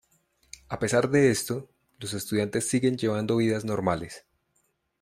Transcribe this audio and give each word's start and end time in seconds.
A 0.67 0.79
pesar 0.79 1.11
de 1.11 1.29
esto, 1.29 1.69
los 1.99 2.15
estudiantes 2.15 2.67
siguen 2.67 2.97
llevando 2.97 3.37
vidas 3.37 3.65
normales. 3.65 4.25